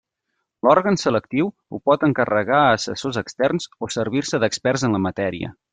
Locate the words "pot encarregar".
1.91-2.63